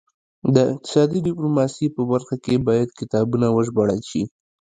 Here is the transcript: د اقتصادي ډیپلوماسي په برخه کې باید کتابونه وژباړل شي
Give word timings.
د 0.55 0.57
اقتصادي 0.71 1.19
ډیپلوماسي 1.27 1.87
په 1.95 2.01
برخه 2.11 2.35
کې 2.43 2.55
باید 2.67 2.89
کتابونه 2.99 3.47
وژباړل 3.49 4.01
شي 4.09 4.23